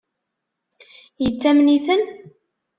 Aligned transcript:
Yettamen-iten? 1.23 2.01